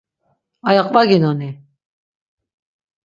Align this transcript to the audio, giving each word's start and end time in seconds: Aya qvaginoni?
Aya 0.69 0.83
qvaginoni? 0.89 1.49